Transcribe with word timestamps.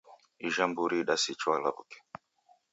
Ijha 0.47 0.65
mburi 0.69 0.95
idasichwa 1.03 1.53
law'uke 1.63 1.99